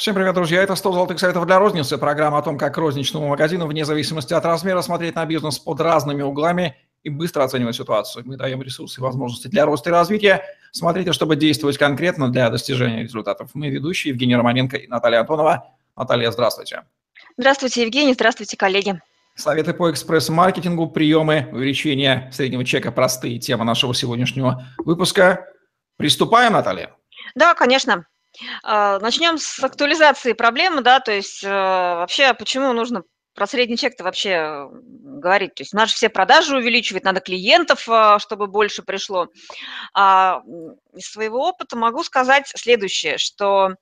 Всем 0.00 0.14
привет, 0.14 0.34
друзья! 0.34 0.62
Это 0.62 0.76
100 0.76 0.92
золотых 0.92 1.20
советов 1.20 1.44
для 1.44 1.58
розницы. 1.58 1.98
Программа 1.98 2.38
о 2.38 2.42
том, 2.42 2.56
как 2.56 2.78
розничному 2.78 3.28
магазину, 3.28 3.66
вне 3.66 3.84
зависимости 3.84 4.32
от 4.32 4.42
размера, 4.46 4.80
смотреть 4.80 5.14
на 5.14 5.26
бизнес 5.26 5.58
под 5.58 5.78
разными 5.78 6.22
углами 6.22 6.74
и 7.02 7.10
быстро 7.10 7.44
оценивать 7.44 7.76
ситуацию. 7.76 8.24
Мы 8.26 8.38
даем 8.38 8.62
ресурсы 8.62 8.98
и 8.98 9.02
возможности 9.02 9.48
для 9.48 9.66
роста 9.66 9.90
и 9.90 9.92
развития. 9.92 10.42
Смотрите, 10.72 11.12
чтобы 11.12 11.36
действовать 11.36 11.76
конкретно 11.76 12.32
для 12.32 12.48
достижения 12.48 13.02
результатов. 13.02 13.50
Мы 13.52 13.68
ведущие 13.68 14.12
Евгений 14.12 14.34
Романенко 14.36 14.78
и 14.78 14.86
Наталья 14.86 15.20
Антонова. 15.20 15.68
Наталья, 15.94 16.30
здравствуйте. 16.30 16.84
Здравствуйте, 17.36 17.82
Евгений. 17.82 18.14
Здравствуйте, 18.14 18.56
коллеги. 18.56 19.02
Советы 19.34 19.74
по 19.74 19.90
экспресс-маркетингу, 19.90 20.88
приемы, 20.88 21.50
увеличение 21.52 22.30
среднего 22.32 22.64
чека– 22.64 22.90
простые 22.90 23.38
темы 23.38 23.66
нашего 23.66 23.92
сегодняшнего 23.92 24.64
выпуска. 24.78 25.46
Приступаем, 25.98 26.54
Наталья? 26.54 26.96
Да, 27.34 27.52
конечно. 27.52 28.06
А, 28.62 28.98
начнем 29.00 29.38
с 29.38 29.62
актуализации 29.62 30.32
проблемы, 30.32 30.82
да, 30.82 31.00
то 31.00 31.12
есть 31.12 31.42
э, 31.42 31.48
вообще 31.48 32.32
почему 32.34 32.72
нужно 32.72 33.02
про 33.34 33.46
средний 33.46 33.76
чек-то 33.76 34.04
вообще 34.04 34.68
говорить? 34.72 35.54
То 35.54 35.62
есть 35.62 35.72
надо 35.72 35.88
же 35.88 35.94
все 35.94 36.08
продажи 36.08 36.56
увеличивать, 36.56 37.04
надо 37.04 37.20
клиентов, 37.20 37.88
а, 37.88 38.18
чтобы 38.18 38.46
больше 38.46 38.82
пришло. 38.82 39.28
А 39.94 40.42
из 40.94 41.10
своего 41.10 41.48
опыта 41.48 41.76
могу 41.76 42.02
сказать 42.04 42.50
следующее, 42.54 43.18
что 43.18 43.74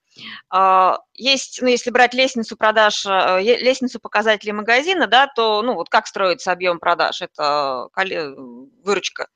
есть, 1.15 1.63
ну, 1.63 1.69
если 1.69 1.91
брать 1.91 2.13
лестницу 2.13 2.57
продаж, 2.57 3.05
лестницу 3.05 4.01
показателей 4.01 4.51
магазина, 4.51 5.07
да, 5.07 5.29
то, 5.29 5.63
ну, 5.63 5.75
вот 5.75 5.89
как 5.91 6.09
строится 6.09 6.51
объем 6.51 6.81
продаж? 6.81 7.23
Это 7.23 7.87
выручка, 8.83 9.29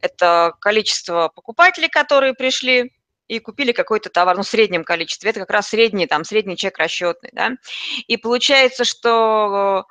это 0.00 0.54
количество 0.58 1.28
покупателей, 1.28 1.90
которые 1.90 2.32
пришли, 2.32 2.92
и 3.32 3.38
купили 3.38 3.72
какой-то 3.72 4.10
товар, 4.10 4.36
ну, 4.36 4.42
в 4.42 4.48
среднем 4.48 4.84
количестве, 4.84 5.30
это 5.30 5.40
как 5.40 5.50
раз 5.50 5.68
средний, 5.68 6.06
там, 6.06 6.22
средний 6.22 6.56
чек 6.56 6.76
расчетный, 6.78 7.30
да, 7.32 7.52
и 8.06 8.18
получается, 8.18 8.84
что 8.84 9.86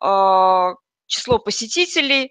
э, 0.00 0.74
число 1.06 1.38
посетителей 1.40 2.30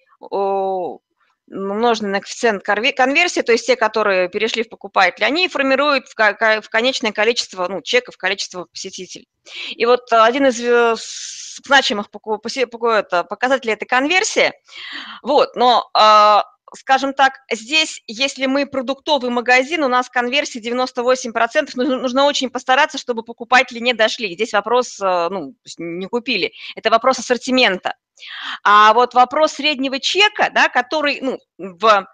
умноженный 1.49 2.11
на 2.11 2.21
коэффициент 2.21 2.63
конверсии, 2.63 3.41
то 3.41 3.51
есть 3.51 3.67
те, 3.67 3.75
которые 3.75 4.29
перешли 4.29 4.63
в 4.63 4.69
покупатели, 4.69 5.25
они 5.25 5.49
формируют 5.49 6.07
в 6.07 6.69
конечное 6.69 7.11
количество, 7.11 7.67
ну, 7.67 7.81
чеков, 7.81 8.15
количество 8.15 8.63
посетителей. 8.63 9.27
И 9.71 9.85
вот 9.85 10.13
один 10.13 10.47
из 10.47 10.61
э, 10.61 10.95
значимых 11.65 12.09
показателей– 12.09 13.73
это 13.73 13.85
конверсия, 13.85 14.53
вот, 15.21 15.57
но 15.57 15.89
а, 15.93 16.45
скажем 16.75 17.13
так, 17.13 17.39
здесь, 17.51 18.01
если 18.07 18.45
мы 18.45 18.65
продуктовый 18.65 19.29
магазин, 19.29 19.83
у 19.83 19.87
нас 19.87 20.09
конверсия 20.09 20.59
98%, 20.59 21.71
нужно, 21.75 21.97
нужно 21.97 22.25
очень 22.25 22.49
постараться, 22.49 22.97
чтобы 22.97 23.23
покупатели 23.23 23.79
не 23.79 23.93
дошли. 23.93 24.33
Здесь 24.33 24.53
вопрос, 24.53 24.99
э, 24.99 25.27
ну, 25.29 25.55
не 25.77 26.07
купили. 26.07 26.53
Это 26.75 26.89
вопрос 26.89 27.19
ассортимента. 27.19 27.95
А 28.63 28.93
вот 28.93 29.13
вопрос 29.13 29.53
среднего 29.53 29.99
чека, 29.99 30.49
да, 30.53 30.69
который, 30.69 31.19
ну, 31.21 31.39
в 31.57 32.07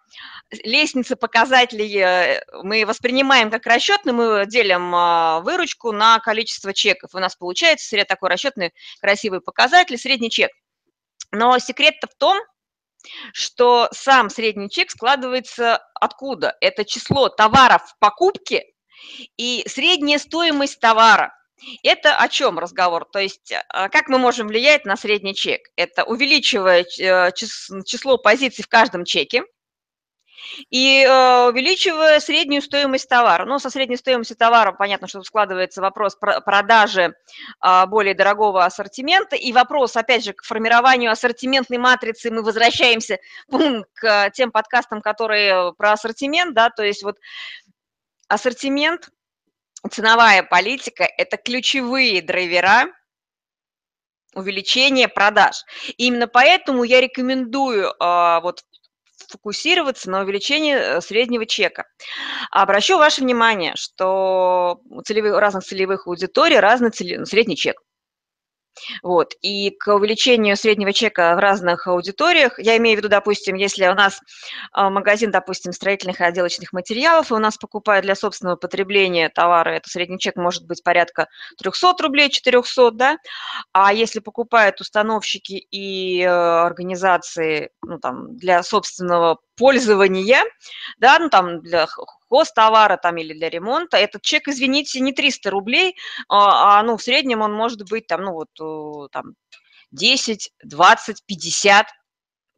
лестнице 0.64 1.16
показателей 1.16 1.98
э, 1.98 2.42
мы 2.64 2.86
воспринимаем 2.86 3.52
как 3.52 3.66
расчетный, 3.66 4.14
мы 4.14 4.46
делим 4.46 4.94
э, 4.94 5.42
выручку 5.42 5.92
на 5.92 6.20
количество 6.20 6.74
чеков. 6.74 7.12
У 7.14 7.20
нас 7.20 7.36
получается 7.36 7.88
среди 7.88 8.06
такой 8.06 8.30
расчетный 8.30 8.74
красивый 9.02 9.42
показатель, 9.42 9.98
средний 9.98 10.30
чек. 10.30 10.52
Но 11.32 11.60
секрет-то 11.60 12.08
в 12.08 12.16
том, 12.16 12.40
что 13.34 13.88
сам 13.92 14.30
средний 14.30 14.70
чек 14.70 14.92
складывается 14.92 15.82
откуда? 15.96 16.56
Это 16.62 16.86
число 16.86 17.30
товаров 17.30 17.84
в 17.84 18.00
покупке 18.00 18.66
и 19.38 19.64
средняя 19.68 20.20
стоимость 20.20 20.80
товара. 20.80 21.36
Это 21.84 22.16
о 22.16 22.28
чем 22.30 22.58
разговор? 22.58 23.06
То 23.06 23.20
есть 23.20 23.54
а, 23.70 23.90
как 23.90 24.08
мы 24.08 24.18
можем 24.18 24.48
влиять 24.48 24.86
на 24.86 24.96
средний 24.96 25.36
чек? 25.36 25.62
Это 25.76 26.06
увеличивая 26.06 26.84
э, 26.84 27.32
число 27.34 28.18
позиций 28.18 28.64
в 28.64 28.68
каждом 28.68 29.04
чеке, 29.04 29.44
и 30.70 31.04
э, 31.04 31.48
увеличивая 31.50 32.20
среднюю 32.20 32.62
стоимость 32.62 33.10
товара. 33.10 33.46
Ну, 33.46 33.60
со 33.60 33.70
средней 33.70 33.98
стоимостью 33.98 34.38
товара, 34.38 34.72
понятно, 34.72 35.08
что 35.08 35.24
складывается 35.24 35.82
вопрос 35.82 36.16
продажи 36.16 37.16
а, 37.60 37.86
более 37.86 38.14
дорогого 38.14 38.66
ассортимента, 38.66 39.36
и 39.36 39.52
вопрос, 39.52 39.96
опять 39.96 40.24
же, 40.24 40.34
к 40.34 40.44
формированию 40.44 41.12
ассортиментной 41.12 41.78
матрицы 41.78 42.32
мы 42.32 42.42
возвращаемся 42.44 43.20
к 43.94 44.30
тем 44.32 44.52
подкастам, 44.52 45.02
которые 45.02 45.74
про 45.74 45.94
ассортимент, 45.94 46.54
да, 46.54 46.70
то 46.70 46.84
есть 46.84 47.04
вот 47.04 47.18
ассортимент, 48.28 49.10
ценовая 49.90 50.44
политика– 50.44 51.04
это 51.18 51.38
ключевые 51.38 52.22
драйвера 52.22 52.88
увеличения 54.36 55.08
продаж. 55.08 55.64
И 55.98 56.08
именно 56.08 56.28
поэтому 56.28 56.84
я 56.84 57.02
рекомендую 57.02 57.94
а, 58.00 58.40
вот 58.42 58.64
фокусироваться 59.30 60.10
на 60.10 60.22
увеличении 60.22 60.76
э, 60.76 61.02
среднего 61.02 61.46
чека. 61.46 61.86
Обращу 62.52 62.98
ваше 62.98 63.22
внимание, 63.22 63.74
что 63.76 64.80
у 64.90 65.02
целевых, 65.02 65.38
разных 65.38 65.64
целевых 65.64 66.08
аудиторий 66.08 66.60
разный 66.60 66.92
средний 66.92 67.56
чек. 67.56 67.78
Вот. 69.04 69.34
И 69.42 69.72
к 69.72 69.94
увеличению 69.94 70.58
среднего 70.58 70.94
чека 70.94 71.36
в 71.36 71.40
разных 71.40 71.88
аудиториях, 71.88 72.60
я 72.60 72.78
имею 72.78 72.98
в 72.98 73.00
виду, 73.00 73.10
допустим, 73.10 73.56
если 73.56 73.88
у 73.88 73.94
нас 73.94 74.20
а, 74.72 74.90
магазин, 74.90 75.32
допустим, 75.32 75.74
строительных 75.74 76.22
и 76.22 76.24
отделочных 76.24 76.74
материалов, 76.74 77.32
и 77.32 77.34
у 77.34 77.40
нас 77.40 77.58
покупают 77.58 78.06
для 78.06 78.16
собственного 78.16 78.56
потребления 78.56 79.30
товары, 79.30 79.76
это 79.76 79.90
средний 79.90 80.20
чек 80.20 80.36
может 80.36 80.66
быть 80.66 80.84
порядка 80.84 81.28
300 81.58 81.96
рублей, 82.02 82.30
400, 82.30 82.92
да, 82.92 83.18
а 83.72 83.94
если 83.94 84.20
покупают 84.20 84.82
установщики 84.82 85.54
и 85.72 86.22
э, 86.22 86.28
организации 86.28 87.72
ну, 87.82 88.00
там, 88.00 88.36
для 88.38 88.64
собственного 88.64 89.40
пользования, 89.56 90.44
да, 90.98 91.20
ну 91.20 91.30
там 91.30 91.62
для 91.62 91.88
хостовара 92.30 92.98
там 92.98 93.18
или 93.18 93.34
для 93.34 93.50
ремонта, 93.50 93.98
этот 93.98 94.22
чек, 94.22 94.48
извините, 94.48 95.00
не 95.00 95.12
300 95.14 95.50
рублей, 95.50 95.96
а, 96.28 96.80
а 96.80 96.84
ну 96.84 96.98
в 96.98 97.02
среднем 97.04 97.42
он 97.42 97.54
может 97.54 97.90
быть 97.90 98.08
там, 98.08 98.24
ну 98.24 98.34
вот 98.34 99.12
там 99.12 99.34
10, 99.92 100.52
20, 100.64 101.26
50, 101.26 101.88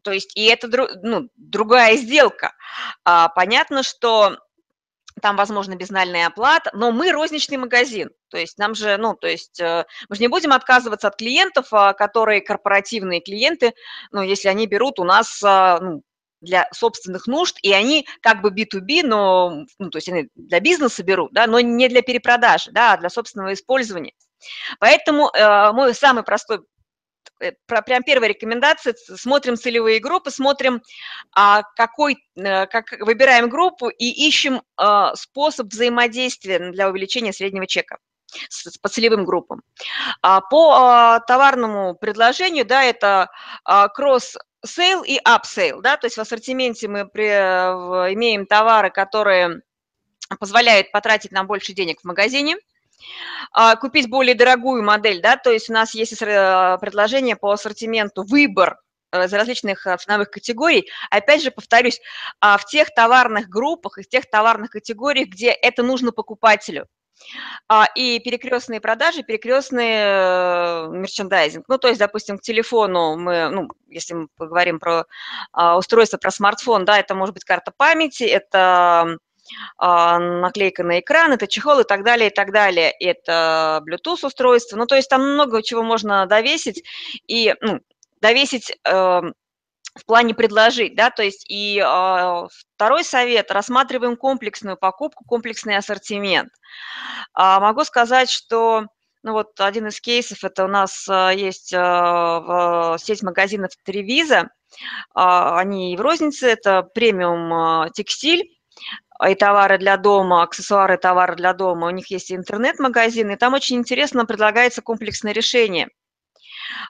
то 0.04 0.12
есть 0.12 0.36
и 0.36 0.46
это 0.46 0.68
ну, 1.04 1.30
другая 1.36 1.96
сделка. 1.98 2.54
А, 3.04 3.30
понятно, 3.30 3.84
что 3.84 4.38
там, 5.22 5.36
возможно, 5.36 5.76
безнальная 5.76 6.28
оплата, 6.28 6.72
но 6.74 6.92
мы 6.92 7.12
розничный 7.12 7.58
магазин, 7.58 8.10
то 8.30 8.38
есть 8.38 8.58
нам 8.58 8.76
же, 8.76 8.98
ну, 8.98 9.14
то 9.14 9.28
есть 9.28 9.60
э, 9.60 9.86
мы 10.10 10.16
же 10.16 10.22
не 10.22 10.30
будем 10.30 10.54
отказываться 10.54 11.10
от 11.10 11.18
клиентов, 11.18 11.68
а, 11.72 11.94
которые 11.94 12.42
корпоративные 12.42 13.22
клиенты, 13.22 13.74
ну, 14.12 14.22
если 14.22 14.48
они 14.48 14.68
берут 14.68 15.00
у 15.00 15.04
нас 15.04 15.42
а, 15.44 15.80
ну, 15.80 16.02
для 16.42 16.68
собственных 16.74 17.28
нужд, 17.28 17.58
и 17.62 17.72
они 17.72 18.06
как 18.22 18.42
бы 18.42 18.50
B2B, 18.50 19.04
но, 19.04 19.66
ну, 19.80 19.90
то 19.90 19.98
есть 19.98 20.10
они 20.10 20.30
для 20.36 20.60
бизнеса 20.60 21.04
берут, 21.04 21.32
да, 21.34 21.48
но 21.48 21.60
не 21.60 21.88
для 21.88 22.02
перепродажи, 22.02 22.72
да, 22.72 22.94
а 22.94 22.98
для 22.98 23.10
собственного 23.10 23.54
использования. 23.54 24.14
Поэтому 24.80 25.30
э, 25.30 25.72
мой 25.72 25.94
самый 25.94 26.24
простой 26.24 26.62
э, 27.40 27.52
прям 27.68 28.04
первая 28.04 28.30
рекомендация, 28.30 28.96
смотрим 28.96 29.56
целевые 29.56 30.00
группы, 30.00 30.32
смотрим, 30.32 30.82
а, 31.36 31.64
какой, 31.76 32.18
э, 32.36 32.66
как 32.66 32.92
выбираем 33.00 33.50
группу 33.50 33.90
и 33.90 34.28
ищем 34.28 34.62
а, 34.78 35.16
способ 35.16 35.68
взаимодействия 35.68 36.72
для 36.72 36.90
увеличения 36.90 37.34
среднего 37.34 37.68
чека 37.68 37.98
по 38.82 38.90
целевым 38.90 39.26
группам. 39.26 39.62
А, 40.22 40.42
по 40.42 41.20
товарному 41.28 41.96
предложению, 41.96 42.66
да, 42.66 42.84
это 42.84 43.30
cross-sell 43.94 45.04
и 45.04 45.18
upsell, 45.24 45.82
да, 45.82 45.98
то 45.98 46.06
есть 46.06 46.18
в 46.18 46.22
ассортименте 46.22 46.88
мы 46.88 47.08
при, 47.08 47.28
в, 47.28 48.14
имеем 48.14 48.46
товары, 48.46 48.92
которые 48.92 49.62
позволяют 50.40 50.92
потратить 50.92 51.32
нам 51.32 51.48
больше 51.48 51.74
денег 51.74 52.02
в 52.02 52.06
магазине, 52.06 52.58
а, 53.52 53.76
купить 53.76 54.10
более 54.10 54.36
дорогую 54.36 54.84
модель, 54.84 55.22
да, 55.22 55.38
то 55.38 55.52
есть 55.52 55.70
у 55.70 55.74
нас 55.74 55.94
есть 55.94 56.22
э, 56.22 56.78
предложение 56.80 57.36
по 57.36 57.52
ассортименту, 57.52 58.24
выбор 58.24 58.78
э, 59.12 59.26
из 59.26 59.34
различных 59.34 59.86
э, 59.88 59.98
ценовых 59.98 60.30
категорий. 60.30 60.90
Опять 61.10 61.42
же, 61.42 61.52
повторюсь, 61.52 62.00
а, 62.40 62.58
в 62.58 62.66
тех 62.66 62.94
товарных 62.94 63.50
группах 63.50 63.98
и 63.98 64.04
в 64.04 64.08
тех 64.08 64.30
товарных 64.30 64.70
категориях, 64.70 65.30
где 65.30 65.50
это 65.50 65.84
нужно 65.84 66.12
покупателю. 66.12 66.88
А, 67.68 67.88
и 67.96 68.20
перекрестные 68.20 68.82
продажи, 68.82 69.24
перекрестный 69.24 69.92
э, 69.94 70.88
мерчендайзинг. 70.90 71.66
Ну, 71.68 71.78
то 71.78 71.88
есть, 71.88 72.00
допустим, 72.00 72.38
к 72.38 72.42
телефону 72.42 73.16
мы, 73.18 73.50
ну, 73.50 73.70
если 73.90 74.14
мы 74.14 74.28
поговорим 74.38 74.80
про 74.80 75.06
а, 75.54 75.78
устройство, 75.78 76.18
про 76.18 76.32
смартфон, 76.32 76.86
да, 76.86 77.00
это 77.00 77.16
может 77.16 77.34
быть 77.34 77.46
карта 77.46 77.72
памяти, 77.76 78.24
это 78.24 79.18
а, 79.78 80.20
наклейка 80.20 80.84
на 80.84 81.00
экран, 81.00 81.32
это 81.32 81.48
чехол 81.48 81.80
и 81.80 81.84
так 81.84 82.04
далее, 82.04 82.30
и 82.30 82.34
так 82.34 82.52
далее. 82.52 82.92
Это 82.92 83.84
Bluetooth 83.88 84.26
устройство. 84.26 84.78
Ну, 84.78 84.86
то 84.86 84.96
есть 84.96 85.10
там 85.10 85.34
много 85.34 85.64
чего 85.64 85.84
можно 85.84 86.26
довесить 86.26 86.84
и 87.28 87.56
ну, 87.62 87.80
довесить 88.22 88.78
эм, 88.86 89.34
в 89.96 90.06
плане 90.06 90.34
предложить, 90.34 90.96
да, 90.96 91.10
то 91.10 91.24
есть 91.24 91.46
и 91.50 91.80
э, 91.80 92.48
второй 92.76 93.04
совет, 93.04 93.52
рассматриваем 93.52 94.16
комплексную 94.16 94.78
покупку, 94.78 95.26
комплексный 95.26 95.78
ассортимент. 95.78 96.52
А 97.34 97.60
могу 97.60 97.84
сказать, 97.84 98.30
что 98.30 98.86
ну 99.24 99.34
вот 99.34 99.60
один 99.60 99.88
из 99.88 100.02
кейсов, 100.02 100.44
это 100.44 100.66
у 100.66 100.68
нас 100.68 101.08
есть 101.08 101.70
сеть 103.06 103.22
магазинов 103.22 103.70
Тревиза, 103.86 104.50
они 105.14 105.94
и 105.94 105.98
в 105.98 106.02
рознице, 106.02 106.48
это 106.48 106.82
премиум 106.82 107.92
текстиль, 107.92 108.50
и 109.30 109.36
товары 109.36 109.78
для 109.78 109.98
дома, 109.98 110.42
аксессуары, 110.42 110.98
товары 110.98 111.36
для 111.36 111.54
дома. 111.54 111.88
У 111.88 111.92
них 111.92 112.08
есть 112.08 112.32
интернет-магазин, 112.32 113.30
и 113.30 113.36
там 113.36 113.54
очень 113.54 113.78
интересно 113.78 114.26
предлагается 114.26 114.82
комплексное 114.82 115.34
решение. 115.34 115.90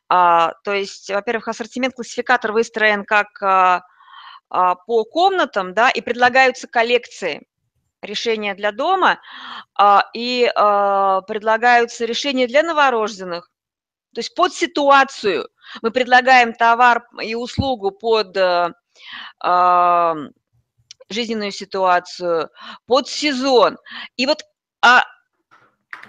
А, 0.09 0.53
то 0.63 0.73
есть, 0.73 1.09
во-первых, 1.09 1.47
ассортимент-классификатор 1.47 2.51
выстроен 2.51 3.05
как 3.05 3.41
а, 3.41 3.83
а, 4.49 4.75
по 4.75 5.03
комнатам, 5.05 5.73
да, 5.73 5.89
и 5.89 6.01
предлагаются 6.01 6.67
коллекции 6.67 7.47
решения 8.01 8.55
для 8.55 8.71
дома, 8.71 9.19
и 10.15 10.51
предлагаются 10.55 12.05
решения 12.05 12.47
для 12.47 12.63
новорожденных. 12.63 13.51
То 14.15 14.19
есть 14.19 14.33
под 14.33 14.55
ситуацию 14.55 15.47
мы 15.83 15.91
предлагаем 15.91 16.53
товар 16.53 17.05
и 17.21 17.35
услугу 17.35 17.91
под 17.91 18.35
а, 19.39 20.15
жизненную 21.09 21.51
ситуацию, 21.51 22.49
под 22.87 23.07
сезон. 23.07 23.77
И 24.17 24.25
вот 24.25 24.43
а 24.81 25.03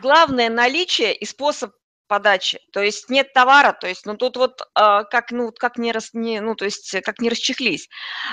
главное 0.00 0.48
наличие 0.48 1.14
и 1.14 1.26
способ 1.26 1.72
подачи. 2.12 2.60
То 2.72 2.82
есть 2.82 3.08
нет 3.08 3.32
товара, 3.32 3.72
то 3.72 3.86
есть, 3.86 4.04
ну 4.04 4.18
тут 4.18 4.36
вот 4.36 4.68
а, 4.74 5.04
как, 5.04 5.30
ну, 5.32 5.50
как 5.50 5.78
не, 5.78 5.92
рас, 5.92 6.10
не, 6.12 6.40
ну, 6.40 6.54
то 6.54 6.66
есть 6.66 6.94
как 7.02 7.20
не 7.20 7.30
расчехлись. 7.30 7.88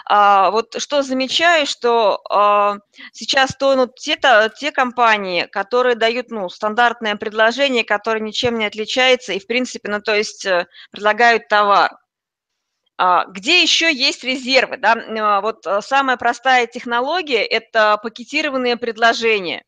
А, 0.05 0.51
вот 0.51 0.81
что 0.81 1.01
замечаю, 1.01 1.65
что 1.65 2.19
а, 2.29 2.75
сейчас 3.13 3.55
тонут 3.57 3.95
те, 3.95 4.19
те 4.59 4.73
компании, 4.73 5.45
которые 5.45 5.95
дают, 5.95 6.29
ну, 6.29 6.49
стандартное 6.49 7.15
предложение, 7.15 7.85
которое 7.85 8.19
ничем 8.19 8.57
не 8.59 8.65
отличается 8.65 9.31
и, 9.31 9.39
в 9.39 9.47
принципе, 9.47 9.89
ну, 9.89 10.01
то 10.01 10.13
есть 10.13 10.45
э, 10.45 10.67
предлагают 10.91 11.47
товар. 11.47 11.91
Где 13.29 13.61
еще 13.61 13.93
есть 13.93 14.25
резервы? 14.25 14.75
Да? 14.75 15.39
Вот 15.39 15.65
э, 15.65 15.79
самая 15.81 16.17
простая 16.17 16.67
технология– 16.67 17.45
это 17.59 17.97
пакетированные 18.03 18.75
предложения. 18.75 19.63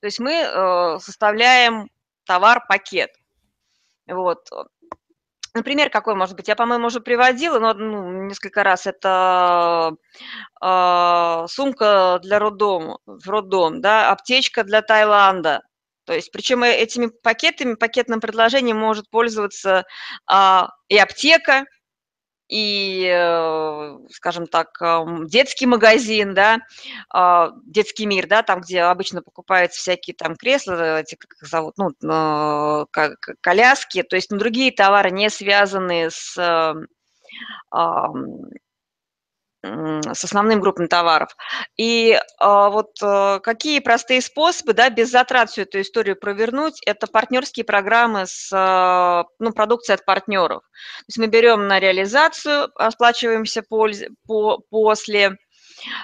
То 0.00 0.06
есть 0.06 0.18
мы 0.18 0.32
э, 0.32 0.98
составляем 0.98 1.88
товар-пакет. 2.24 3.10
Вот. 4.06 4.48
Например, 5.54 5.90
какой 5.90 6.14
может 6.14 6.34
быть? 6.34 6.48
Я, 6.48 6.56
по-моему, 6.56 6.86
уже 6.86 7.00
приводила, 7.00 7.58
но 7.58 7.74
ну, 7.74 8.24
несколько 8.24 8.64
раз. 8.64 8.86
Это 8.86 9.94
э, 10.62 11.46
сумка 11.48 12.18
для 12.22 12.38
роддома, 12.38 12.98
в 13.04 13.28
роддом, 13.28 13.82
да, 13.82 14.10
аптечка 14.10 14.64
для 14.64 14.80
Таиланда. 14.80 15.60
То 16.04 16.14
есть, 16.14 16.32
причем 16.32 16.62
этими 16.62 17.08
пакетами, 17.08 17.74
пакетным 17.74 18.20
предложением 18.20 18.78
может 18.78 19.10
пользоваться 19.10 19.84
э, 20.32 20.60
и 20.88 20.96
аптека, 20.96 21.66
и, 22.52 23.10
э, 23.10 23.98
скажем 24.10 24.46
так, 24.46 24.78
детский 25.26 25.64
магазин, 25.64 26.34
да, 26.34 26.58
а, 27.08 27.52
детский 27.64 28.04
мир, 28.04 28.26
да, 28.26 28.42
там, 28.42 28.60
где 28.60 28.82
обычно 28.82 29.22
покупаются 29.22 29.80
всякие 29.80 30.14
там 30.14 30.36
кресла, 30.36 31.00
эти, 31.00 31.14
как 31.14 31.32
их 31.32 31.48
зовут, 31.48 31.76
ну, 31.78 31.92
э, 32.04 33.10
коляски, 33.40 34.02
то 34.02 34.16
есть 34.16 34.30
ну, 34.30 34.36
другие 34.36 34.70
товары, 34.70 35.10
не 35.10 35.30
связанные 35.30 36.10
с 36.10 36.36
с 39.62 40.24
основным 40.24 40.60
группами 40.60 40.86
товаров. 40.86 41.36
И 41.76 42.18
а, 42.38 42.68
вот 42.70 42.90
а, 43.02 43.38
какие 43.38 43.78
простые 43.78 44.20
способы, 44.20 44.74
да, 44.74 44.90
без 44.90 45.10
затрат 45.10 45.50
всю 45.50 45.62
эту 45.62 45.80
историю 45.80 46.16
провернуть, 46.16 46.80
это 46.84 47.06
партнерские 47.06 47.64
программы 47.64 48.26
с, 48.26 48.50
а, 48.52 49.24
ну, 49.38 49.52
продукцией 49.52 49.96
от 49.96 50.04
партнеров. 50.04 50.62
То 50.62 51.04
есть 51.08 51.18
мы 51.18 51.26
берем 51.26 51.68
на 51.68 51.78
реализацию, 51.78 52.70
расплачиваемся 52.76 53.62
польз, 53.62 54.02
по, 54.26 54.58
после, 54.70 55.36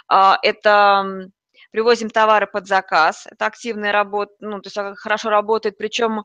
а, 0.08 0.38
это 0.42 1.30
привозим 1.70 2.10
товары 2.10 2.46
под 2.46 2.66
заказ, 2.66 3.26
это 3.30 3.46
активная 3.46 3.92
работа, 3.92 4.32
ну, 4.40 4.60
то 4.60 4.68
есть 4.68 5.00
хорошо 5.00 5.30
работает, 5.30 5.76
причем 5.78 6.20
э, 6.20 6.22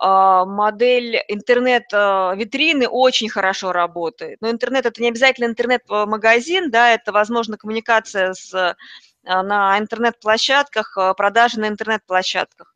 модель 0.00 1.22
интернет-витрины 1.28 2.88
очень 2.88 3.28
хорошо 3.28 3.72
работает. 3.72 4.38
Но 4.40 4.50
интернет– 4.50 4.86
это 4.86 5.00
не 5.00 5.08
обязательно 5.08 5.46
интернет-магазин, 5.46 6.70
да, 6.70 6.90
это, 6.90 7.12
возможно, 7.12 7.56
коммуникация 7.56 8.32
с, 8.34 8.76
на 9.22 9.78
интернет-площадках, 9.78 10.96
продажи 11.16 11.60
на 11.60 11.68
интернет-площадках. 11.68 12.74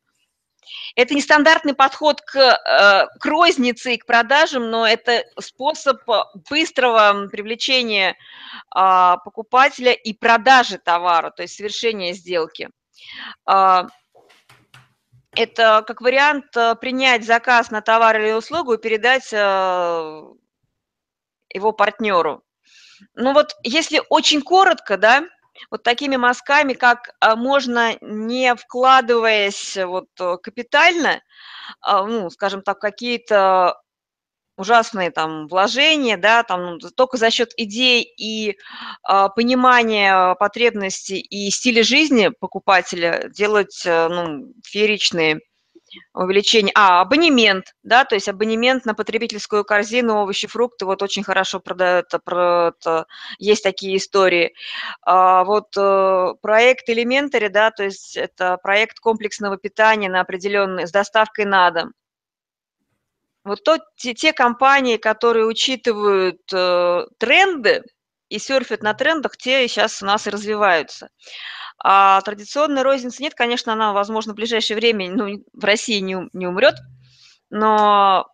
Это 0.95 1.13
нестандартный 1.13 1.73
подход 1.73 2.21
к, 2.21 2.37
э, 2.37 3.07
к 3.19 3.25
рознице 3.25 3.95
и 3.95 3.97
к 3.97 4.05
продажам, 4.05 4.69
но 4.69 4.87
это 4.87 5.23
способ 5.39 6.01
быстрого 6.49 7.27
привлечения 7.27 8.15
а, 8.71 9.17
покупателя 9.17 9.91
и 9.91 10.13
продажи 10.13 10.77
товара, 10.77 11.31
то 11.31 11.43
есть 11.43 11.55
совершения 11.55 12.13
сделки. 12.13 12.69
А, 13.45 13.87
это 15.35 15.83
как 15.85 16.01
вариант 16.01 16.55
э, 16.55 16.75
принять 16.75 17.25
заказ 17.25 17.69
на 17.69 17.81
товар 17.81 18.19
или 18.19 18.31
услугу 18.31 18.73
и 18.73 18.77
передать 18.77 19.33
э, 19.33 20.23
его 21.53 21.71
партнеру. 21.73 22.43
Ну 23.13 23.33
вот, 23.33 23.55
если 23.63 24.01
очень 24.09 24.41
коротко, 24.41 24.97
да, 24.97 25.25
вот 25.71 25.83
такими 25.83 26.15
мазками, 26.15 26.73
как 26.73 27.11
а, 27.19 27.35
можно, 27.35 27.97
не 28.01 28.55
вкладываясь 28.55 29.77
вот 29.77 30.09
э, 30.19 30.37
капитально, 30.41 31.21
а, 31.81 32.05
ну, 32.05 32.29
скажем 32.29 32.61
так, 32.61 32.79
какие-то 32.79 33.79
ужасные 34.57 35.11
там 35.11 35.47
вложения, 35.47 36.17
да, 36.17 36.43
там 36.43 36.77
ну, 36.77 36.79
только 36.79 37.17
за 37.17 37.29
счет 37.29 37.51
идей 37.57 38.03
и 38.03 38.51
э, 38.51 39.27
понимания 39.35 40.35
потребностей 40.35 41.19
и 41.19 41.49
стиля 41.49 41.83
жизни 41.83 42.29
покупателя 42.39 43.29
делать 43.29 43.83
э, 43.85 44.07
ну, 44.07 44.53
фееричные 44.63 45.41
увеличение, 46.13 46.71
а, 46.75 47.01
абонемент, 47.01 47.73
да, 47.83 48.05
то 48.05 48.15
есть 48.15 48.29
абонемент 48.29 48.85
на 48.85 48.93
потребительскую 48.93 49.63
корзину, 49.63 50.15
овощи, 50.15 50.47
фрукты, 50.47 50.85
вот 50.85 51.01
очень 51.01 51.23
хорошо 51.23 51.59
продают, 51.59 52.07
это, 52.13 53.05
есть 53.39 53.63
такие 53.63 53.97
истории. 53.97 54.53
А, 55.01 55.43
вот 55.43 55.75
э, 55.77 56.33
проект 56.41 56.89
Elementary, 56.89 57.49
да, 57.49 57.71
то 57.71 57.83
есть 57.83 58.17
это 58.17 58.57
проект 58.57 58.99
комплексного 58.99 59.57
питания 59.57 60.09
на 60.09 60.21
определенный, 60.21 60.87
с 60.87 60.91
доставкой 60.91 61.45
на 61.45 61.71
дом. 61.71 61.93
Вот 63.43 63.63
то, 63.63 63.77
те, 63.95 64.13
те 64.13 64.33
компании, 64.33 64.97
которые 64.97 65.45
учитывают 65.45 66.41
э, 66.51 67.05
тренды 67.19 67.83
и 68.29 68.39
серфят 68.39 68.83
на 68.83 68.93
трендах, 68.93 69.37
те 69.37 69.67
сейчас 69.67 70.01
у 70.01 70.05
нас 70.05 70.27
и 70.27 70.29
развиваются. 70.29 71.09
А 71.77 72.21
традиционной 72.21 72.83
розницы 72.83 73.21
нет, 73.21 73.33
конечно, 73.35 73.73
она, 73.73 73.93
возможно, 73.93 74.33
в 74.33 74.35
ближайшее 74.35 74.77
время 74.77 75.11
ну, 75.11 75.43
в 75.53 75.63
России 75.63 75.99
не, 75.99 76.29
не 76.33 76.47
умрет, 76.47 76.75
но 77.49 78.27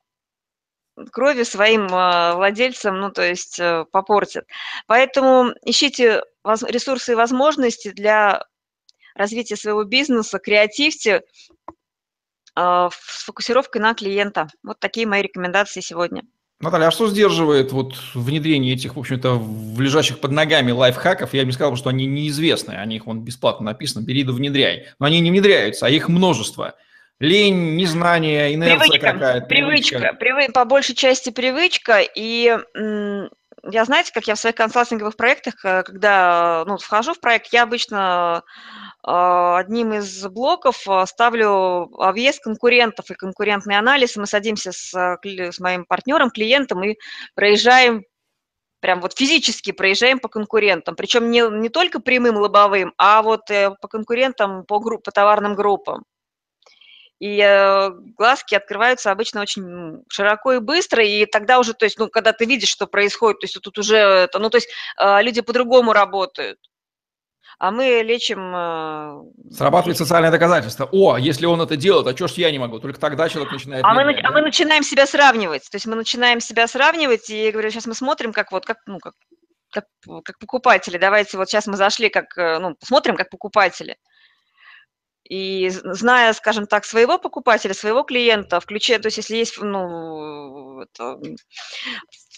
крови 1.12 1.44
своим 1.44 1.88
а, 1.92 2.36
владельцам, 2.36 3.00
ну, 3.00 3.12
то 3.12 3.24
есть 3.24 3.60
э, 3.60 3.86
попортит. 3.92 4.46
Поэтому 4.88 5.54
ищите 5.66 6.24
ресурсы 6.44 7.14
и 7.14 7.16
возможности 7.16 7.92
для 7.92 8.44
развития 9.16 9.56
своего 9.56 9.84
бизнеса, 9.84 10.40
креативьте 10.40 11.22
а, 12.56 12.90
с 12.92 13.24
фокусировкой 13.24 13.82
на 13.82 13.94
клиента. 13.94 14.48
Вот 14.64 14.80
такие 14.80 15.08
мои 15.08 15.22
рекомендации 15.22 15.82
сегодня. 15.82 16.24
Наталья, 16.62 16.88
а 16.88 16.92
что 16.92 17.08
сдерживает 17.08 17.72
вот 17.72 17.96
внедрение 18.14 18.74
этих, 18.74 18.96
в 18.96 19.00
общем-то, 19.00 19.34
в 19.34 19.82
лежащих 19.82 20.20
под 20.20 20.32
ногами 20.32 20.72
лайфхаков? 20.72 21.34
Я 21.34 21.42
бы 21.42 21.48
не 21.48 21.54
сказал, 21.54 21.76
что 21.76 21.90
они 21.90 22.06
неизвестны, 22.06 22.74
о 22.74 22.86
них 22.86 23.06
вон 23.06 23.22
бесплатно 23.22 23.66
написано, 23.66 24.04
бери 24.04 24.24
да 24.24 24.32
внедряй. 24.32 24.88
Но 25.00 25.08
они 25.08 25.20
не 25.20 25.32
внедряются, 25.32 25.88
а 25.88 25.90
их 25.90 26.08
множество. 26.08 26.76
Лень, 27.20 27.76
незнание, 27.76 28.54
инерция 28.54 29.00
какая-то. 29.00 29.46
Привычка, 29.48 29.98
привычка. 29.98 30.18
Привы... 30.20 30.50
по 30.52 30.66
большей 30.66 30.96
части 30.96 31.30
привычка. 31.30 32.00
И 32.00 32.58
я, 33.70 33.86
знаете, 33.86 34.12
как 34.14 34.28
я 34.28 34.36
в 34.36 34.40
своих 34.40 34.56
консалтинговых 34.56 35.16
проектах, 35.16 35.64
э, 35.64 35.84
когда 35.84 36.64
ну, 36.66 36.78
вхожу 36.78 37.14
в 37.14 37.20
проект, 37.20 37.54
я 37.54 37.64
обычно 37.64 38.44
одним 39.04 39.94
из 39.94 40.28
блоков 40.28 40.88
а, 40.88 41.06
ставлю 41.08 41.90
объезд 42.00 42.44
конкурентов 42.44 43.10
и 43.10 43.16
конкурентный 43.16 43.78
анализ. 43.78 44.16
Мы 44.16 44.28
садимся 44.28 44.72
с, 44.72 44.94
а, 44.94 45.18
с 45.24 45.60
моим 45.60 45.86
партнером, 45.86 46.30
клиентом 46.30 46.84
и 46.84 46.98
проезжаем 47.34 48.04
прям 48.80 49.00
вот 49.00 49.16
физически 49.16 49.72
проезжаем 49.72 50.20
по 50.20 50.28
конкурентам, 50.28 50.96
причем 50.96 51.30
не, 51.30 51.48
не 51.52 51.70
только 51.70 52.00
прямым 52.00 52.38
лобовым, 52.38 52.94
а 52.98 53.22
вот 53.22 53.52
э, 53.52 53.76
по 53.80 53.88
конкурентам, 53.88 54.66
по, 54.66 54.80
групп, 54.80 55.04
по 55.04 55.12
товарным 55.12 55.54
группам. 55.54 56.04
И 57.20 57.40
э, 57.40 57.92
глазки 58.18 58.56
открываются 58.56 59.12
обычно 59.12 59.42
очень 59.42 60.04
широко 60.10 60.54
и 60.54 60.60
быстро, 60.60 61.06
и 61.06 61.28
тогда 61.28 61.60
уже, 61.60 61.76
то 61.76 61.86
есть, 61.86 62.00
ну, 62.00 62.10
когда 62.10 62.34
ты 62.34 62.46
видишь, 62.46 62.70
что 62.70 62.88
происходит, 62.88 63.42
то 63.42 63.46
есть 63.46 63.62
тут 63.62 63.78
уже, 63.78 64.28
ну, 64.34 64.50
то 64.50 64.58
есть 64.58 64.70
люди 64.98 65.42
по-другому 65.42 65.94
работают 65.94 66.58
а 67.60 67.72
мы 67.72 68.02
лечим... 68.04 68.54
Э, 68.56 69.54
Срабатывает 69.54 69.98
социальное 69.98 70.32
доказательство. 70.32 70.90
О, 70.92 71.18
если 71.18 71.46
он 71.46 71.62
это 71.62 71.76
делает, 71.76 72.08
а 72.08 72.16
что 72.16 72.28
ж 72.28 72.34
я 72.34 72.52
не 72.52 72.60
могу? 72.60 72.80
Только 72.80 73.00
тогда 73.00 73.30
человек 73.30 73.52
начинает... 73.52 73.84
А, 73.86 73.94
мы, 73.94 74.14
да? 74.14 74.28
а 74.28 74.32
мы 74.32 74.42
начинаем 74.42 74.84
себя 74.84 75.06
сравнивать. 75.06 75.70
То 75.70 75.76
есть 75.76 75.86
мы 75.86 75.96
начинаем 75.96 76.40
себя 76.40 76.68
сравнивать, 76.68 77.30
и 77.30 77.46
я 77.46 77.52
говорю, 77.52 77.70
сейчас 77.70 77.86
мы 77.86 77.94
смотрим, 77.94 78.34
как 78.34 78.52
вот, 78.52 78.66
как, 78.66 78.78
ну, 78.88 79.00
как, 79.00 79.14
как, 79.70 79.86
как 80.24 80.40
покупатели. 80.40 80.98
Давайте 80.98 81.38
вот 81.38 81.50
сейчас 81.50 81.68
мы 81.68 81.78
зашли, 81.78 82.10
как, 82.10 82.38
э, 82.38 82.60
ну, 82.60 82.76
смотрим, 82.82 83.16
как 83.16 83.30
покупатели. 83.30 83.98
И 85.30 85.70
зная, 85.70 86.34
скажем 86.34 86.66
так, 86.68 86.84
своего 86.84 87.18
покупателя, 87.18 87.74
своего 87.74 88.04
клиента, 88.04 88.60
включая, 88.60 89.00
то 89.00 89.08
есть 89.08 89.18
если 89.18 89.38
есть, 89.38 89.62
ну, 89.62 90.82
это, 90.82 91.20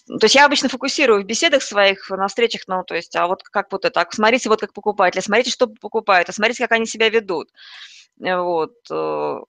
то 0.06 0.26
есть 0.26 0.36
я 0.36 0.46
обычно 0.46 0.70
фокусирую 0.70 1.24
в 1.24 1.26
беседах 1.26 1.64
своих, 1.64 2.10
на 2.10 2.28
встречах, 2.28 2.64
ну, 2.68 2.84
то 2.84 2.96
есть, 2.96 3.16
а 3.16 3.28
вот 3.28 3.44
как 3.44 3.72
вот 3.72 3.86
это, 3.86 4.06
смотрите 4.12 4.50
вот 4.50 4.60
как 4.60 4.74
покупатели, 4.74 5.22
смотрите, 5.22 5.52
что 5.52 5.68
покупают, 5.68 6.30
а 6.30 6.34
смотрите, 6.34 6.64
как 6.64 6.74
они 6.74 6.86
себя 6.86 7.10
ведут. 7.10 7.50
Вот. 8.20 8.74
Э, 8.92 9.40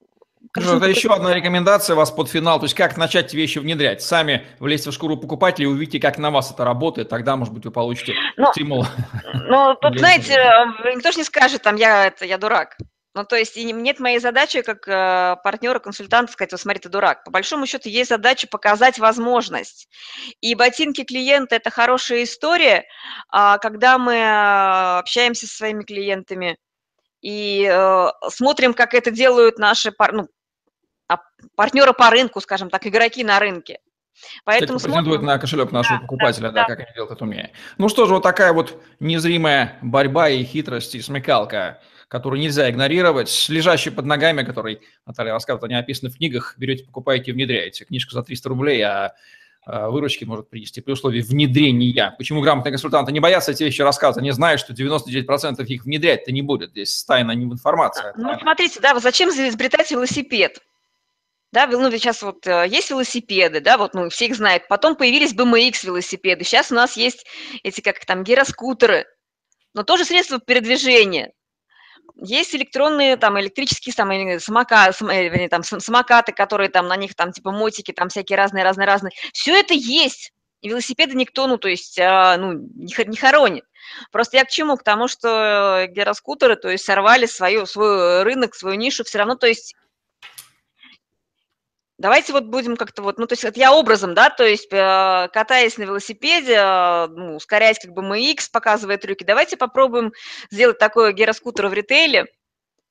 ну, 0.56 0.76
это 0.76 0.86
еще 0.86 1.12
одна 1.12 1.34
рекомендация 1.34 1.96
вас 1.96 2.10
под 2.10 2.28
финал, 2.28 2.60
то 2.60 2.66
есть 2.66 2.74
как 2.74 2.96
начать 2.96 3.34
вещи 3.34 3.58
внедрять. 3.58 4.02
Сами 4.02 4.46
влезьте 4.60 4.90
в 4.90 4.94
шкуру 4.94 5.16
покупателей, 5.16 5.66
увидите, 5.66 5.98
как 5.98 6.18
на 6.18 6.30
вас 6.30 6.52
это 6.52 6.64
работает, 6.64 7.08
тогда, 7.08 7.34
может 7.36 7.52
быть, 7.52 7.64
вы 7.64 7.72
получите 7.72 8.14
ну, 8.36 8.52
стимул. 8.52 8.86
Ну, 9.32 9.74
тут, 9.80 9.98
знаете, 9.98 10.34
э, 10.34 10.94
никто 10.94 11.10
же 11.10 11.18
не 11.18 11.24
скажет, 11.24 11.62
там, 11.62 11.76
я, 11.76 12.06
это, 12.06 12.24
я 12.24 12.38
дурак. 12.38 12.76
Ну, 13.14 13.24
то 13.24 13.36
есть 13.36 13.56
и 13.56 13.72
нет 13.72 14.00
моей 14.00 14.18
задачи 14.18 14.60
как 14.62 14.88
э, 14.88 15.36
партнера, 15.44 15.78
консультанта 15.78 16.32
сказать, 16.32 16.50
вот 16.50 16.60
смотри, 16.60 16.80
ты 16.80 16.88
дурак. 16.88 17.22
По 17.22 17.30
большому 17.30 17.64
счету 17.64 17.88
есть 17.88 18.10
задача 18.10 18.48
показать 18.48 18.98
возможность. 18.98 19.88
И 20.40 20.56
ботинки 20.56 21.04
клиента– 21.04 21.54
это 21.56 21.70
хорошая 21.70 22.24
история, 22.24 22.86
э, 23.32 23.58
когда 23.62 23.98
мы 23.98 24.14
э, 24.14 24.98
общаемся 24.98 25.46
со 25.46 25.56
своими 25.56 25.84
клиентами 25.84 26.58
и 27.20 27.70
э, 27.70 28.06
смотрим, 28.30 28.74
как 28.74 28.94
это 28.94 29.12
делают 29.12 29.58
наши 29.58 29.92
пар, 29.92 30.12
ну, 30.12 30.28
а, 31.06 31.18
партнеры 31.54 31.92
по 31.92 32.10
рынку, 32.10 32.40
скажем 32.40 32.68
так, 32.68 32.84
игроки 32.84 33.22
на 33.22 33.38
рынке. 33.38 33.78
Поэтому 34.44 34.78
Кстати, 34.78 34.90
претендует 34.90 35.20
смотрим... 35.20 35.26
на 35.26 35.38
кошелек 35.38 35.70
нашего 35.70 35.98
да, 35.98 36.02
покупателя, 36.02 36.48
да, 36.48 36.62
да, 36.62 36.62
да, 36.62 36.66
как 36.66 36.78
они 36.80 36.94
делают 36.94 37.12
это 37.12 37.24
умение. 37.24 37.52
Ну 37.78 37.88
что 37.88 38.06
же, 38.06 38.14
вот 38.14 38.24
такая 38.24 38.52
вот 38.52 38.82
незримая 38.98 39.78
борьба 39.82 40.30
и 40.30 40.42
хитрость 40.42 40.96
и 40.96 41.00
смекалка– 41.00 41.80
которую 42.08 42.40
нельзя 42.40 42.70
игнорировать, 42.70 43.46
лежащий 43.48 43.90
под 43.90 44.06
ногами, 44.06 44.42
который, 44.42 44.80
Наталья 45.06 45.32
рассказывает, 45.32 45.64
они 45.64 45.74
описаны 45.74 46.10
в 46.10 46.16
книгах, 46.16 46.54
берете, 46.58 46.84
покупаете, 46.84 47.32
внедряете. 47.32 47.84
Книжка 47.84 48.14
за 48.14 48.22
300 48.22 48.48
рублей, 48.48 48.82
а, 48.82 49.14
а 49.66 49.88
выручки 49.88 50.24
может 50.24 50.50
принести 50.50 50.80
при 50.80 50.92
условии 50.92 51.22
внедрения. 51.22 52.14
Почему 52.18 52.42
грамотные 52.42 52.72
консультанты 52.72 53.12
не 53.12 53.20
боятся 53.20 53.52
эти 53.52 53.62
вещи 53.62 53.82
рассказывать? 53.82 54.18
Они 54.18 54.30
знают, 54.30 54.60
что 54.60 54.74
99% 54.74 55.64
их 55.64 55.84
внедрять-то 55.84 56.32
не 56.32 56.42
будет. 56.42 56.70
Здесь 56.70 57.04
тайна 57.04 57.32
не 57.32 57.46
в 57.46 57.52
информации. 57.52 58.04
А 58.04 58.12
ну, 58.16 58.38
смотрите, 58.38 58.80
да, 58.80 58.98
зачем 59.00 59.30
изобретать 59.30 59.90
велосипед? 59.90 60.60
Да, 61.54 61.68
ну, 61.68 61.88
сейчас 61.92 62.20
вот 62.22 62.44
э, 62.48 62.66
есть 62.68 62.90
велосипеды, 62.90 63.60
да, 63.60 63.78
вот, 63.78 63.94
ну, 63.94 64.10
все 64.10 64.26
их 64.26 64.34
знают. 64.34 64.66
Потом 64.66 64.96
появились 64.96 65.32
BMX 65.32 65.86
велосипеды. 65.86 66.42
Сейчас 66.42 66.72
у 66.72 66.74
нас 66.74 66.96
есть 66.96 67.24
эти, 67.62 67.80
как 67.80 68.04
там, 68.04 68.24
гироскутеры, 68.24 69.06
но 69.72 69.84
тоже 69.84 70.04
средства 70.04 70.40
передвижения. 70.40 71.32
Есть 72.16 72.54
электронные, 72.54 73.16
там, 73.16 73.40
электрические 73.40 73.92
там, 73.94 74.10
самока, 74.40 74.92
сам, 74.92 75.08
вернее, 75.08 75.48
там, 75.48 75.62
самокаты, 75.62 76.32
которые 76.32 76.68
там 76.68 76.86
на 76.86 76.96
них 76.96 77.14
там 77.14 77.32
типа 77.32 77.50
мотики, 77.50 77.92
там 77.92 78.08
всякие 78.08 78.36
разные, 78.36 78.62
разные, 78.64 78.86
разные. 78.86 79.12
Все 79.32 79.58
это 79.58 79.74
есть. 79.74 80.32
И 80.60 80.68
велосипеды 80.68 81.14
никто, 81.14 81.46
ну, 81.46 81.58
то 81.58 81.68
есть, 81.68 81.98
а, 81.98 82.38
ну, 82.38 82.54
не, 82.74 83.16
хоронит. 83.16 83.64
Просто 84.10 84.38
я 84.38 84.44
к 84.44 84.48
чему? 84.48 84.76
К 84.76 84.82
тому, 84.82 85.08
что 85.08 85.86
гироскутеры, 85.90 86.56
то 86.56 86.70
есть, 86.70 86.84
сорвали 86.84 87.26
свою, 87.26 87.66
свой 87.66 88.22
рынок, 88.22 88.54
свою 88.54 88.76
нишу, 88.76 89.04
все 89.04 89.18
равно, 89.18 89.34
то 89.34 89.46
есть, 89.46 89.74
Давайте 92.04 92.34
вот 92.34 92.44
будем 92.44 92.76
как-то 92.76 93.00
вот, 93.00 93.16
ну, 93.16 93.26
то 93.26 93.32
есть 93.32 93.44
это 93.44 93.58
я 93.58 93.72
образом, 93.72 94.12
да, 94.12 94.28
то 94.28 94.44
есть 94.44 94.70
э, 94.70 95.28
катаясь 95.32 95.78
на 95.78 95.84
велосипеде, 95.84 96.52
э, 96.52 97.06
ну, 97.06 97.36
ускоряясь 97.36 97.78
как 97.78 97.92
бы 97.92 98.02
MX, 98.02 98.50
показывая 98.52 98.98
трюки, 98.98 99.24
давайте 99.24 99.56
попробуем 99.56 100.12
сделать 100.50 100.78
такой 100.78 101.14
гироскутер 101.14 101.68
в 101.68 101.72
ритейле 101.72 102.26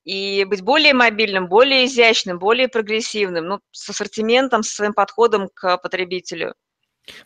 и 0.03 0.45
быть 0.45 0.63
более 0.63 0.95
мобильным, 0.95 1.47
более 1.47 1.85
изящным, 1.85 2.39
более 2.39 2.69
прогрессивным, 2.69 3.45
ну, 3.45 3.59
с 3.71 3.87
ассортиментом, 3.87 4.63
со 4.63 4.73
своим 4.73 4.93
подходом 4.93 5.47
к 5.53 5.77
потребителю. 5.77 6.55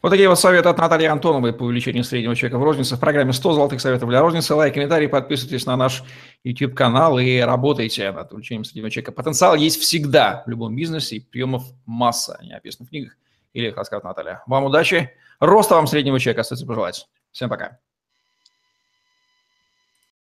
Вот 0.02 0.10
такие 0.10 0.28
вот 0.28 0.40
советы 0.40 0.70
от 0.70 0.78
Натальи 0.78 1.06
Антоновой 1.06 1.54
по 1.54 1.64
увеличению 1.64 2.04
среднего 2.04 2.36
чека 2.36 2.58
в 2.58 2.64
рознице 2.64 2.96
в 2.96 3.00
программе 3.00 3.32
100 3.32 3.54
золотых 3.54 3.80
советов 3.80 4.10
для 4.10 4.22
розницы. 4.22 4.56
Лайк, 4.56 4.74
комментарий, 4.74 5.08
подписывайтесь 5.08 5.68
на 5.68 5.78
наш 5.78 6.04
YouTube-канал 6.44 7.20
и 7.20 7.40
работайте 7.40 8.12
над 8.12 8.32
увеличением 8.32 8.64
среднего 8.64 8.90
чека. 8.90 9.12
Потенциал 9.12 9.56
есть 9.56 9.80
всегда 9.80 10.44
в 10.46 10.50
любом 10.50 10.76
бизнесе, 10.76 11.18
и 11.18 11.20
приемов 11.20 11.64
масса, 11.86 12.38
они 12.40 12.54
описаны 12.54 12.88
в 12.88 12.90
книгах 12.90 13.18
или, 13.54 13.72
как 13.72 13.86
сказать 13.86 14.04
Наталья. 14.04 14.44
Вам 14.48 14.66
удачи, 14.66 15.12
роста 15.40 15.76
вам 15.76 15.86
среднего 15.86 16.20
чека, 16.20 16.42
остается 16.42 16.66
пожелать. 16.66 17.08
Всем 17.32 17.50
пока. 17.50 17.78